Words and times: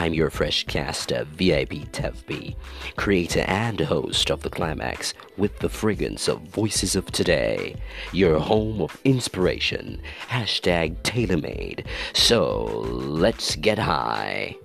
I'm 0.00 0.14
your 0.14 0.30
fresh 0.30 0.64
caster, 0.64 1.24
VIP 1.24 1.92
Tevb, 1.92 2.56
creator 2.96 3.44
and 3.46 3.78
host 3.78 4.30
of 4.30 4.40
The 4.40 4.48
Climax 4.48 5.12
with 5.36 5.58
the 5.58 5.68
fragrance 5.68 6.26
of 6.26 6.40
Voices 6.40 6.96
of 6.96 7.04
Today, 7.12 7.76
your 8.10 8.38
home 8.38 8.80
of 8.80 8.98
inspiration. 9.04 10.00
Hashtag 10.26 11.02
tailor-made. 11.02 11.84
So 12.14 12.62
let's 12.88 13.56
get 13.56 13.78
high. 13.78 14.56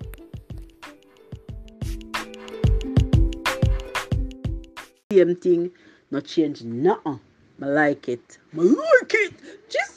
Same 5.12 5.36
thing, 5.36 5.70
not 6.10 6.24
change 6.24 6.62
nothing. 6.62 7.20
I 7.60 7.66
like 7.66 8.08
it. 8.08 8.38
I 8.56 8.62
like 8.62 9.12
it. 9.12 9.34
Jesus! 9.68 9.95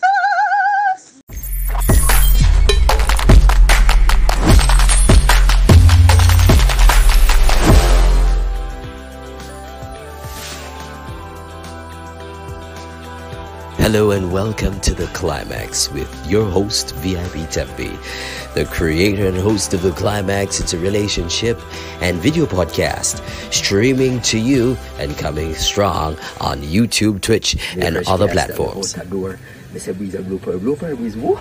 Hello 13.92 14.12
and 14.12 14.32
welcome 14.32 14.80
to 14.82 14.94
The 14.94 15.08
Climax 15.08 15.92
with 15.92 16.08
your 16.30 16.48
host, 16.48 16.94
VIP 16.98 17.50
TevB, 17.50 18.54
the 18.54 18.66
creator 18.66 19.26
and 19.26 19.36
host 19.36 19.74
of 19.74 19.82
The 19.82 19.90
Climax. 19.94 20.60
It's 20.60 20.74
a 20.74 20.78
relationship 20.78 21.60
and 22.00 22.20
video 22.20 22.46
podcast 22.46 23.20
streaming 23.52 24.22
to 24.22 24.38
you 24.38 24.78
and 25.00 25.18
coming 25.18 25.56
strong 25.56 26.18
on 26.40 26.60
YouTube, 26.62 27.22
Twitch, 27.22 27.58
and 27.80 27.98
other 28.08 28.28
platforms. 28.28 28.94
They 28.94 29.80
say 29.80 29.94
breeze 29.94 30.14
a 30.14 30.20
blooper, 30.20 30.60
blooper 30.60 30.96
breeze 30.96 31.18
whoop. 31.18 31.40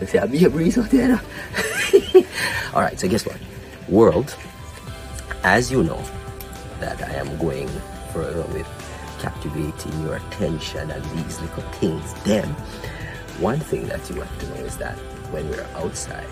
They 0.00 0.06
say 0.06 0.18
I 0.18 0.26
be 0.26 0.44
a 0.44 0.50
breeze 0.50 0.76
out 0.76 0.90
there. 0.90 1.22
Alright, 2.74 2.98
so 2.98 3.06
guess 3.06 3.24
what? 3.24 3.38
World, 3.88 4.34
as 5.44 5.70
you 5.70 5.84
know, 5.84 6.02
that 6.80 7.00
I 7.04 7.12
am 7.12 7.38
going 7.38 7.68
further 8.12 8.42
with 8.52 8.66
captivating 9.20 10.02
your 10.02 10.16
attention 10.16 10.90
and 10.90 11.04
these 11.16 11.40
little 11.40 11.62
things. 11.74 12.14
Then, 12.24 12.48
one 13.38 13.60
thing 13.60 13.86
that 13.88 14.08
you 14.10 14.20
have 14.20 14.38
to 14.40 14.48
know 14.48 14.64
is 14.66 14.76
that 14.78 14.96
when 15.32 15.48
we're 15.48 15.66
outside, 15.74 16.26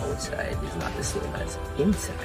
outside 0.00 0.56
is 0.64 0.76
not 0.76 0.94
the 0.96 1.04
same 1.04 1.34
as 1.36 1.58
inside. 1.78 2.16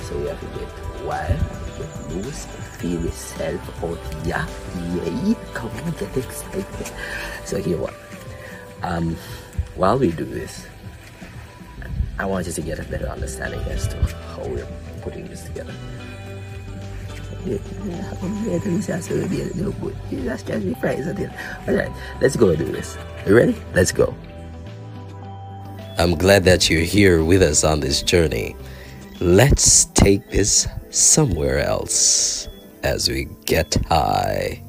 So 0.00 0.18
we 0.18 0.28
have 0.28 0.40
to 0.40 0.46
get 0.58 1.04
wild, 1.04 1.38
get 1.76 2.10
loose, 2.10 2.46
feel 2.78 3.04
yourself 3.04 3.84
out. 3.84 3.98
Yeah, 4.24 4.46
yay! 4.94 5.36
Come 5.52 5.70
on, 5.70 5.90
get 5.92 6.16
excited. 6.16 6.92
So 7.44 7.60
here 7.60 7.78
what? 7.78 7.94
Um, 8.82 9.16
while 9.74 9.98
we 9.98 10.12
do 10.12 10.24
this, 10.24 10.66
I 12.18 12.24
want 12.24 12.46
you 12.46 12.52
to 12.52 12.62
get 12.62 12.78
a 12.78 12.84
better 12.84 13.06
understanding 13.06 13.60
as 13.70 13.86
to 13.88 13.96
how 14.34 14.44
we're 14.46 14.66
putting 15.02 15.26
this 15.28 15.42
together. 15.44 15.74
Alright, 21.66 21.92
let's 22.20 22.36
go 22.36 22.54
do 22.54 22.64
this. 22.64 22.96
You 23.26 23.36
ready? 23.36 23.56
Let's 23.74 23.92
go. 23.92 24.14
I'm 25.98 26.14
glad 26.14 26.44
that 26.44 26.70
you're 26.70 26.82
here 26.82 27.24
with 27.24 27.42
us 27.42 27.64
on 27.64 27.80
this 27.80 28.02
journey. 28.02 28.54
Let's 29.20 29.86
take 29.86 30.30
this 30.30 30.68
somewhere 30.90 31.58
else 31.58 32.48
as 32.84 33.08
we 33.08 33.28
get 33.46 33.74
high. 33.88 34.62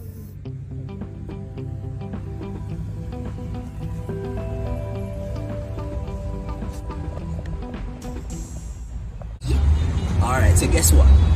Alright, 10.22 10.58
so 10.58 10.68
guess 10.68 10.92
what? 10.92 11.29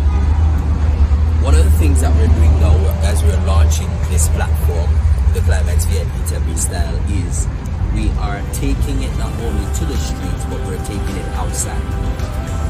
Things 1.83 1.99
that 1.99 2.16
we're 2.16 2.31
doing 2.31 2.55
now 2.63 2.79
as 3.03 3.21
we're 3.23 3.44
launching 3.44 3.91
this 4.07 4.29
platform, 4.39 4.88
the 5.35 5.41
Climax 5.41 5.83
VIP 5.83 6.07
TevB 6.31 6.55
style, 6.55 6.95
is 7.11 7.44
we 7.91 8.07
are 8.23 8.39
taking 8.55 9.03
it 9.03 9.11
not 9.19 9.35
only 9.44 9.67
to 9.75 9.83
the 9.91 9.97
streets, 9.99 10.47
but 10.47 10.63
we're 10.63 10.79
taking 10.88 11.16
it 11.19 11.27
outside. 11.35 11.83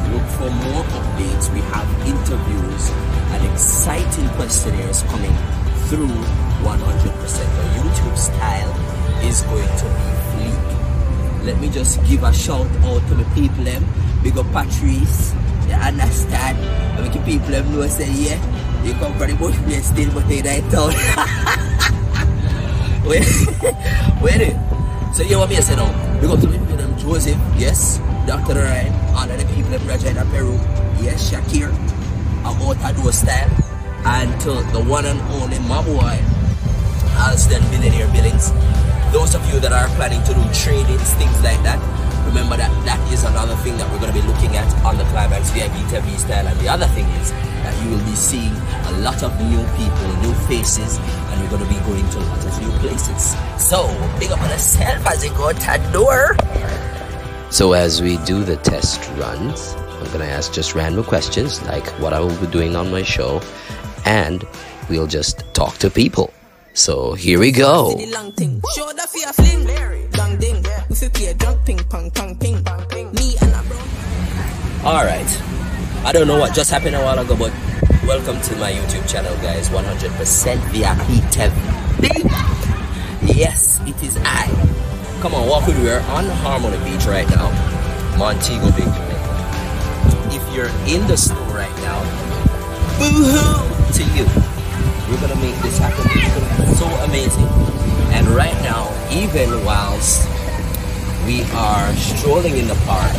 Look 0.09 0.25
for 0.41 0.49
more 0.49 0.81
updates. 0.97 1.45
We 1.53 1.61
have 1.61 1.85
interviews 2.09 2.89
and 3.37 3.45
exciting 3.53 4.27
questionnaires 4.33 5.03
coming 5.03 5.37
through 5.93 6.17
100%. 6.65 6.73
The 6.73 7.67
YouTube 7.85 8.17
style 8.17 8.73
is 9.29 9.43
going 9.43 9.69
to 9.77 9.85
be 9.93 10.09
fleek. 10.33 11.45
Let 11.45 11.61
me 11.61 11.69
just 11.69 12.03
give 12.09 12.23
a 12.23 12.33
shout 12.33 12.65
out 12.81 13.07
to 13.09 13.13
the 13.13 13.29
people 13.37 13.63
them. 13.63 13.85
Big 14.23 14.39
up 14.39 14.49
Patrice. 14.51 15.35
You 15.69 15.77
understand? 15.77 16.57
I 16.97 17.07
make 17.07 17.25
people 17.25 17.53
them 17.53 17.71
know 17.75 17.85
say 17.85 18.09
yeah. 18.09 18.52
You 18.83 18.93
come 18.95 19.13
from 19.17 19.29
the 19.31 19.35
bush 19.35 19.55
place 19.63 19.87
still 19.87 20.11
but 20.13 20.27
they 20.27 20.41
right 20.41 20.63
town. 20.69 20.91
Wait, 23.07 23.27
wait. 24.21 24.55
So 25.13 25.23
you 25.23 25.37
want 25.37 25.49
me 25.51 25.57
to 25.57 25.61
say 25.61 25.75
now? 25.75 25.91
Oh, 25.91 26.19
we 26.21 26.27
go 26.27 26.35
to 26.35 26.47
the 26.47 26.57
people 26.57 26.77
them 26.77 26.97
Joseph, 26.97 27.39
yes. 27.55 27.99
Dr. 28.25 28.55
Ryan, 28.55 28.93
all 29.15 29.29
of 29.29 29.37
the 29.37 29.45
people 29.53 29.71
them 29.71 29.85
Regina 29.87 30.23
Peru, 30.31 30.55
yes, 31.03 31.31
Shakir, 31.31 31.67
about 32.47 32.79
Ado 32.79 33.11
style. 33.11 33.51
And 34.05 34.31
to 34.41 34.51
the 34.71 34.83
one 34.83 35.05
and 35.05 35.19
only 35.39 35.59
boy, 35.59 36.19
Alston 37.19 37.63
Millionaire 37.71 38.07
Billings. 38.11 38.51
Those 39.11 39.35
of 39.35 39.43
you 39.53 39.59
that 39.59 39.71
are 39.71 39.87
planning 39.95 40.23
to 40.23 40.33
do 40.33 40.43
tradings, 40.51 41.11
things 41.19 41.39
like 41.43 41.61
that, 41.63 41.79
remember 42.25 42.57
that 42.57 42.71
that 42.83 42.99
is 43.13 43.23
another 43.23 43.55
thing 43.63 43.77
that 43.77 43.91
we're 43.91 43.99
going 43.99 44.11
to 44.11 44.19
be 44.19 44.25
looking 44.27 44.55
at 44.55 44.67
on 44.83 44.97
the 44.97 45.03
Climax 45.11 45.51
VIP 45.51 45.75
TevB 45.91 46.17
style. 46.17 46.47
And 46.47 46.59
the 46.59 46.67
other 46.67 46.87
thing 46.95 47.05
is 47.19 47.31
that 47.63 47.83
you 47.83 47.91
will 47.91 48.05
be 48.05 48.15
seeing 48.15 48.51
a 48.51 48.91
lot 48.99 49.23
of 49.23 49.31
new 49.41 49.63
people, 49.79 50.07
new 50.21 50.33
faces, 50.47 50.99
and 50.99 51.41
you're 51.41 51.49
going 51.49 51.63
to 51.63 51.69
be 51.69 51.79
going 51.85 52.07
to 52.11 52.17
a 52.19 52.25
lot 52.29 52.45
of 52.45 52.61
new 52.61 52.71
places. 52.79 53.35
So, 53.57 53.87
big 54.19 54.31
up 54.31 54.41
on 54.41 54.49
yourself 54.49 55.07
as 55.07 55.23
you 55.23 55.31
go 55.31 55.51
door. 55.91 56.37
So, 57.49 57.73
as 57.73 58.01
we 58.01 58.17
do 58.25 58.43
the 58.43 58.57
test 58.57 59.09
runs, 59.17 59.73
I'm 59.75 60.05
going 60.07 60.19
to 60.19 60.29
ask 60.29 60.53
just 60.53 60.75
random 60.75 61.03
questions 61.03 61.61
like 61.63 61.87
what 61.99 62.13
I 62.13 62.19
will 62.19 62.37
be 62.39 62.47
doing 62.47 62.75
on 62.75 62.91
my 62.91 63.03
show, 63.03 63.41
and 64.05 64.45
we'll 64.89 65.07
just 65.07 65.43
talk 65.53 65.77
to 65.77 65.89
people. 65.89 66.33
So, 66.73 67.13
here 67.13 67.39
we 67.39 67.51
go. 67.51 67.95
the 67.95 68.11
long 68.11 68.33
I 76.05 76.11
don't 76.11 76.27
know 76.27 76.37
what 76.37 76.53
just 76.53 76.69
happened 76.69 76.97
a 76.97 76.99
while 76.99 77.17
ago, 77.17 77.33
but 77.33 77.53
welcome 78.03 78.39
to 78.41 78.55
my 78.57 78.73
YouTube 78.73 79.09
channel, 79.09 79.33
guys. 79.37 79.69
100% 79.69 80.11
VIP 80.67 81.23
TevB. 81.31 82.09
Yes, 83.23 83.79
it 83.87 83.95
is 84.03 84.17
I. 84.19 84.51
Come 85.21 85.33
on, 85.33 85.47
walk 85.47 85.65
with 85.65 85.77
me. 85.77 85.85
We're 85.85 86.01
on 86.11 86.25
Harmony 86.43 86.75
Beach 86.83 87.05
right 87.05 87.27
now. 87.29 87.47
Montego 88.17 88.69
Bay, 88.71 88.83
Jamaica. 88.83 90.35
If 90.35 90.43
you're 90.53 90.67
in 90.91 91.07
the 91.07 91.15
snow 91.15 91.39
right 91.55 91.71
now, 91.87 92.03
boo-hoo 92.99 93.63
to 93.95 94.03
you. 94.11 94.27
We're 95.07 95.21
gonna 95.21 95.39
make 95.39 95.55
this 95.63 95.77
happen. 95.77 96.03
It's 96.19 96.35
gonna 96.35 96.67
be 96.67 96.75
so 96.75 96.87
amazing. 97.07 97.47
And 98.11 98.27
right 98.35 98.59
now, 98.61 98.91
even 99.09 99.63
whilst 99.63 100.27
we 101.25 101.43
are 101.55 101.95
strolling 101.95 102.57
in 102.57 102.67
the 102.67 102.75
park, 102.83 103.15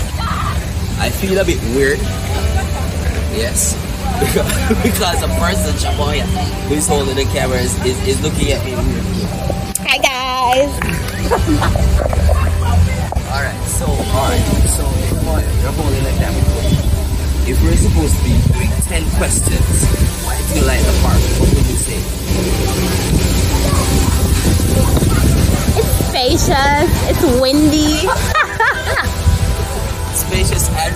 I 1.01 1.09
feel 1.09 1.39
a 1.39 1.45
bit 1.45 1.61
weird. 1.75 1.99
Yes. 3.35 3.75
because 4.85 5.21
the 5.21 5.27
person, 5.43 5.75
Shaboya, 5.75 6.23
who's 6.69 6.87
holding 6.87 7.17
the 7.17 7.25
camera 7.25 7.59
is, 7.59 7.75
is, 7.85 7.99
is 8.07 8.23
looking 8.23 8.53
at 8.53 8.65
me 8.65 8.77
weird. 8.77 9.03
Hi 9.83 9.99
guys. 9.99 10.71
Alright, 13.27 13.59
so, 13.67 13.87
alright, 13.91 14.41
so, 14.71 14.87
boy, 15.27 15.43
you're 15.63 15.75
holding 15.75 16.05
the 16.05 16.15
camera. 16.23 16.45
If 17.51 17.61
we're 17.65 17.77
supposed 17.77 18.17
to 18.17 18.23
be 18.23 18.39
doing 18.55 18.71
10 18.87 19.11
questions, 19.19 19.67
why 20.23 20.39
do 20.39 20.61
you 20.61 20.65
like 20.65 20.81
the 20.81 20.95
park? 21.03 21.19
What 21.43 21.51
would 21.51 21.67
you 21.67 21.77
say? 21.77 21.99
It's 25.77 25.93
spacious. 26.07 26.89
It's 27.11 27.41
windy. 27.41 28.34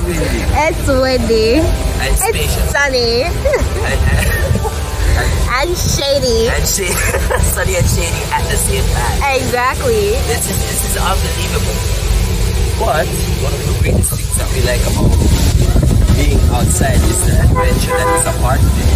Windy. 0.08 0.40
It's 0.56 0.86
windy. 0.88 1.60
And 1.60 2.14
It's 2.16 2.22
spacious. 2.24 2.70
sunny 2.72 3.22
And, 3.28 4.00
and, 4.08 4.28
and 5.52 5.70
shady. 5.76 6.48
and 6.48 6.64
shady. 6.64 6.96
sunny 7.52 7.76
and 7.76 7.88
shady 7.88 8.22
at 8.32 8.42
the 8.48 8.56
same 8.56 8.84
time. 8.96 9.36
Exactly. 9.36 10.16
This 10.32 10.48
is 10.48 10.56
this 10.56 10.80
is 10.88 10.96
unbelievable. 10.96 11.76
But 12.80 13.06
one 13.44 13.52
of 13.52 13.60
the 13.68 13.74
greatest 13.82 14.10
things 14.16 14.34
that 14.38 14.48
we 14.54 14.60
like 14.64 14.80
about 14.88 15.12
being 16.16 16.40
outside 16.56 16.96
is 17.04 17.18
the 17.26 17.34
adventure 17.44 17.92
that 17.98 18.08
is 18.16 18.26
a 18.32 18.34
part 18.40 18.60
of 18.62 18.72
it. 18.80 18.90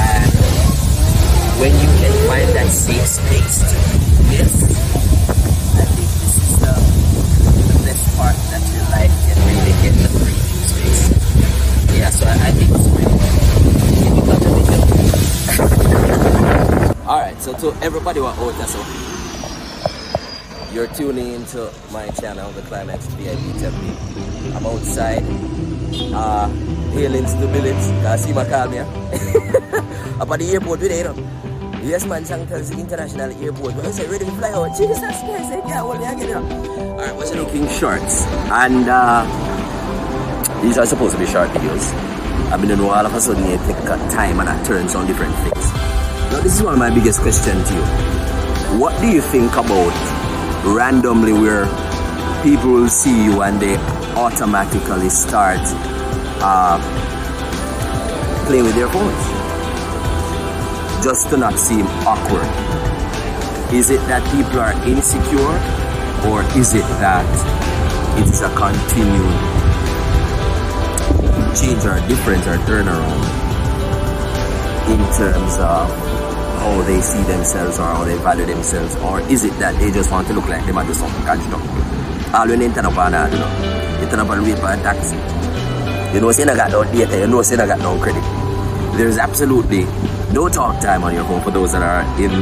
And 0.00 0.30
when 1.60 1.72
you 1.76 1.88
can 2.02 2.12
find 2.26 2.48
that 2.56 2.68
safe 2.72 3.06
space 3.06 3.62
to 3.62 3.76
do 3.76 4.10
this, 4.32 4.54
I 5.76 5.84
think 5.94 6.10
So 17.58 17.72
everybody 17.80 18.20
was 18.20 18.36
out 18.38 18.52
there, 18.58 18.66
so 18.66 18.84
you're 20.74 20.88
tuning 20.88 21.32
into 21.32 21.72
my 21.90 22.06
channel, 22.10 22.50
the 22.52 22.60
Climax 22.62 23.06
VIP 23.16 23.38
TevB. 23.56 24.54
I'm 24.54 24.66
outside, 24.66 25.24
uh, 26.12 26.48
hailing 26.92 27.24
to 27.24 27.36
the 27.40 27.46
village. 27.48 28.02
Cause 28.04 28.24
see 28.24 28.34
my 28.34 28.44
call 28.44 28.68
me. 28.68 28.78
Up 30.20 30.30
at 30.30 30.38
the 30.38 30.50
airport 30.52 30.80
today, 30.80 30.98
you 30.98 31.04
know. 31.04 31.14
Yes, 31.82 32.04
man, 32.04 32.26
Sangster's 32.26 32.72
International 32.72 33.32
Airport. 33.42 33.74
When 33.74 33.86
I 33.86 33.90
say 33.90 34.06
ready 34.06 34.26
to 34.26 34.32
fly 34.32 34.52
out, 34.52 34.76
Jesus 34.76 34.98
Christ, 34.98 35.24
I 35.24 35.60
can't 35.62 35.80
hold 35.80 35.98
me 35.98 36.04
again. 36.04 36.36
Alright, 36.36 37.16
what's 37.16 37.32
making 37.32 37.68
shorts? 37.68 38.26
And 38.52 38.84
uh, 38.86 39.24
these 40.60 40.76
are 40.76 40.84
supposed 40.84 41.14
to 41.14 41.18
be 41.18 41.26
short 41.26 41.48
videos. 41.50 41.90
I've 42.52 42.60
been 42.60 42.76
know 42.76 42.90
all 42.90 43.06
of 43.06 43.14
a 43.14 43.20
sudden 43.20 43.48
you 43.50 43.56
take 43.66 43.82
time 44.12 44.40
and 44.40 44.48
I 44.48 44.62
turn 44.64 44.88
on 44.88 45.06
different 45.06 45.34
things. 45.36 46.05
Now, 46.30 46.40
this 46.42 46.54
is 46.56 46.62
one 46.62 46.74
of 46.74 46.78
my 46.78 46.90
biggest 46.94 47.20
questions 47.20 47.68
to 47.68 47.74
you. 47.74 47.82
What 48.78 49.00
do 49.00 49.08
you 49.08 49.20
think 49.20 49.52
about 49.52 49.94
randomly 50.64 51.32
where 51.32 51.66
people 52.42 52.70
will 52.70 52.88
see 52.88 53.24
you 53.24 53.42
and 53.42 53.60
they 53.60 53.76
automatically 54.16 55.08
start 55.08 55.60
uh, 56.42 56.78
playing 58.46 58.64
with 58.64 58.74
their 58.74 58.88
phones? 58.88 59.46
just 61.06 61.30
to 61.30 61.36
not 61.36 61.56
seem 61.56 61.86
awkward? 62.02 62.46
Is 63.72 63.90
it 63.90 64.00
that 64.08 64.26
people 64.34 64.58
are 64.58 64.72
insecure 64.88 65.54
or 66.26 66.42
is 66.58 66.74
it 66.74 66.82
that 66.98 67.22
it 68.18 68.26
is 68.26 68.40
a 68.40 68.50
continued 68.56 69.38
change 71.54 71.84
or 71.86 72.00
difference 72.08 72.44
or 72.48 72.56
turnaround 72.66 73.45
in 74.88 74.98
terms 75.18 75.54
of 75.58 75.90
how 76.60 76.82
they 76.82 77.00
see 77.00 77.22
themselves 77.24 77.78
or 77.78 77.86
how 77.86 78.04
they 78.04 78.16
value 78.18 78.46
themselves 78.46 78.94
or 78.96 79.20
is 79.30 79.44
it 79.44 79.52
that 79.58 79.78
they 79.80 79.90
just 79.90 80.10
want 80.10 80.26
to 80.28 80.32
look 80.32 80.48
like 80.48 80.64
they 80.66 80.72
might 80.72 80.86
do 80.86 80.94
something 80.94 81.26
up? 81.26 82.34
All 82.34 82.48
when 82.48 82.58
they 82.58 82.68
turn 82.68 82.86
up 82.86 82.96
on 82.96 83.12
that, 83.12 83.32
you 83.32 83.38
know, 83.38 84.00
you 84.00 84.06
turn 84.10 84.20
up 84.20 84.30
and 84.30 84.42
wait 84.42 84.58
a 84.58 84.82
taxi. 84.82 85.16
You 86.14 86.20
know, 86.20 86.32
say 86.32 86.44
I 86.44 86.56
got 86.56 86.70
no 86.70 86.84
data, 86.84 87.18
you 87.18 87.26
know, 87.26 87.42
say 87.42 87.56
I 87.56 87.66
got 87.66 87.78
no 87.80 87.98
credit. 88.00 88.22
There's 88.96 89.18
absolutely 89.18 89.84
no 90.32 90.48
talk 90.48 90.80
time 90.80 91.04
on 91.04 91.14
your 91.14 91.24
phone 91.24 91.42
for 91.42 91.50
those 91.50 91.72
that 91.72 91.82
are 91.82 92.02
in 92.22 92.40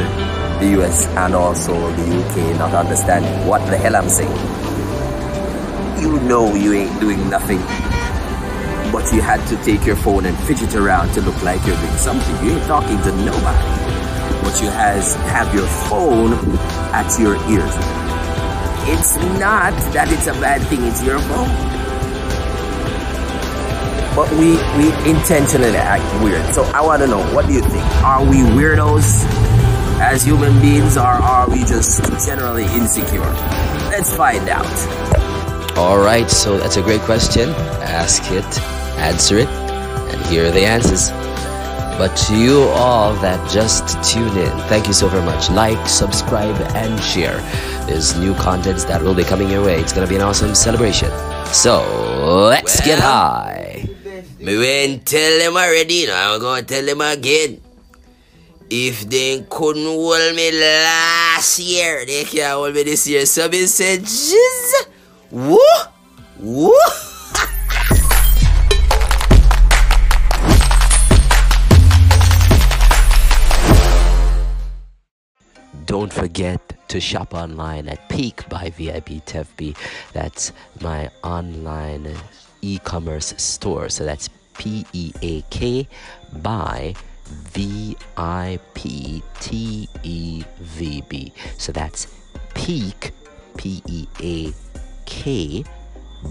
the 0.61 0.81
US 0.81 1.07
and 1.09 1.35
also 1.35 1.73
the 1.73 2.03
UK 2.03 2.59
not 2.59 2.73
understanding 2.75 3.47
what 3.47 3.61
the 3.71 3.77
hell 3.77 3.97
I'm 3.97 4.09
saying. 4.09 4.31
You 6.01 6.21
know 6.21 6.55
you 6.55 6.73
ain't 6.73 7.01
doing 7.01 7.29
nothing, 7.31 7.59
but 8.95 9.13
you 9.13 9.21
had 9.21 9.45
to 9.49 9.57
take 9.65 9.85
your 9.85 9.97
phone 9.97 10.25
and 10.25 10.39
fidget 10.47 10.73
around 10.77 11.13
to 11.13 11.21
look 11.23 11.43
like 11.43 11.61
you're 11.67 11.77
doing 11.77 11.97
something. 11.97 12.47
You 12.47 12.53
ain't 12.53 12.67
talking 12.69 12.97
to 13.03 13.11
nobody, 13.27 13.69
but 14.41 14.63
you 14.63 14.71
has 14.71 15.17
have 15.35 15.53
your 15.53 15.67
phone 15.91 16.33
at 16.95 17.19
your 17.19 17.35
ears. 17.51 17.75
It's 18.87 19.17
not 19.41 19.75
that 19.95 20.13
it's 20.13 20.29
a 20.29 20.33
bad 20.35 20.63
thing, 20.69 20.85
it's 20.85 21.03
your 21.03 21.19
phone 21.19 21.51
but 24.15 24.31
we 24.39 24.55
we 24.79 24.95
intentionally 25.11 25.77
act 25.77 26.23
weird. 26.23 26.55
So 26.55 26.63
I 26.63 26.81
want 26.83 27.03
to 27.03 27.09
know, 27.09 27.23
what 27.35 27.49
do 27.49 27.53
you 27.53 27.63
think? 27.63 27.85
Are 28.05 28.23
we 28.23 28.37
weirdos 28.55 29.25
as 30.01 30.23
human 30.23 30.61
beings, 30.61 30.97
or 30.97 31.03
are 31.03 31.51
we 31.51 31.65
just 31.65 32.01
generally 32.25 32.67
insecure? 32.67 33.33
Let's 33.91 34.15
find 34.17 34.49
out. 34.49 34.71
All 35.77 35.99
right, 35.99 36.31
so 36.31 36.59
that's 36.59 36.77
a 36.77 36.83
great 36.83 37.01
question. 37.01 37.49
Ask 37.83 38.31
it, 38.31 38.45
answer 38.99 39.39
it, 39.39 39.49
and 39.49 40.27
here 40.27 40.47
are 40.47 40.51
the 40.51 40.65
answers. 40.65 41.11
But 41.97 42.17
to 42.27 42.37
you 42.37 42.63
all 42.75 43.15
that 43.23 43.39
just 43.51 44.03
tuned 44.03 44.37
in, 44.37 44.51
thank 44.67 44.89
you 44.89 44.93
so 44.93 45.07
very 45.07 45.25
much. 45.25 45.49
Like, 45.51 45.89
subscribe, 45.89 46.57
and 46.75 47.01
share. 47.01 47.39
There's 47.87 48.17
new 48.19 48.35
contents 48.35 48.85
that 48.85 49.01
will 49.01 49.15
be 49.15 49.23
coming 49.23 49.49
your 49.49 49.65
way. 49.65 49.79
It's 49.79 49.93
gonna 49.93 50.09
be 50.09 50.17
an 50.17 50.23
awesome 50.23 50.55
celebration. 50.55 51.11
So 51.53 51.87
let's 52.51 52.81
get 52.81 52.99
high. 52.99 53.89
Me 54.41 54.59
went 54.59 55.07
tell 55.07 55.39
them 55.39 55.57
already, 55.57 55.95
you 55.95 56.07
know, 56.09 56.17
I'm 56.17 56.41
gonna 56.41 56.63
tell 56.63 56.85
them 56.85 57.01
again. 57.01 57.61
If 58.69 59.09
they 59.09 59.47
couldn't 59.49 59.85
hold 59.85 60.35
me 60.35 60.51
last 60.51 61.61
year, 61.61 62.05
they 62.05 62.25
can't 62.25 62.55
hold 62.55 62.75
me 62.75 62.83
this 62.83 63.07
year. 63.07 63.25
So 63.25 63.49
me 63.49 63.67
said, 63.67 64.01
Jizz, 64.01 64.87
woo, 65.31 65.59
woo. 66.41 66.73
Forget 76.35 76.89
to 76.89 76.99
shop 76.99 77.33
online 77.33 77.87
at 77.89 78.09
Peak 78.09 78.49
by 78.49 78.71
VIP 78.71 79.25
TevB. 79.25 79.77
That's 80.13 80.51
my 80.81 81.09
online 81.23 82.13
e-commerce 82.61 83.35
store. 83.37 83.89
So 83.89 84.05
that's 84.05 84.29
P 84.59 84.85
E 84.93 85.13
A 85.23 85.43
K 85.43 85.87
by 86.43 86.97
V 87.25 87.97
I 88.17 88.59
P 88.75 89.23
T 89.39 89.89
E 90.03 90.43
V 90.59 91.05
B. 91.09 91.33
So 91.57 91.71
that's 91.71 92.09
Peak 92.55 93.13
P 93.57 93.81
E 93.87 94.09
A 94.21 94.53
K 95.07 95.65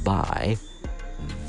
by 0.03 0.57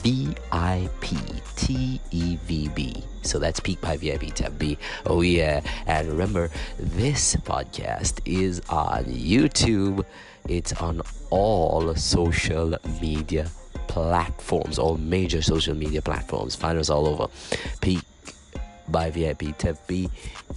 V 0.04 0.34
I 0.52 0.86
P 1.00 1.16
T 1.56 1.98
E 2.10 2.36
V 2.36 2.68
B. 2.68 3.02
So 3.22 3.38
that's 3.38 3.58
Peak 3.58 3.80
by 3.80 3.96
VIP 3.96 4.34
TevB. 4.34 4.76
Oh, 5.06 5.22
yeah. 5.22 5.62
And 5.86 6.08
remember, 6.08 6.50
this 6.78 7.36
podcast 7.36 8.20
is 8.26 8.60
on 8.68 9.04
YouTube, 9.04 10.04
it's 10.46 10.74
on 10.74 11.00
all 11.30 11.94
social 11.94 12.76
media 13.00 13.50
platforms, 13.88 14.78
all 14.78 14.98
major 14.98 15.40
social 15.40 15.74
media 15.74 16.02
platforms. 16.02 16.54
Find 16.54 16.78
us 16.78 16.90
all 16.90 17.08
over. 17.08 17.28
Peak 17.80 18.00
by 18.88 19.08
VIP 19.08 19.56
TevB 19.56 20.10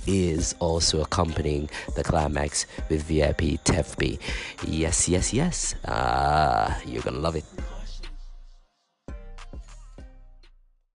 is 0.05 0.55
also 0.60 1.01
accompanying 1.01 1.69
the 1.95 2.03
climax 2.03 2.65
with 2.89 3.03
VIP 3.03 3.63
TevB. 3.63 4.19
Yes, 4.67 5.07
yes, 5.07 5.33
yes. 5.33 5.75
Uh, 5.86 6.77
you're 6.86 7.01
gonna 7.01 7.19
love 7.19 7.38
it. 7.38 7.45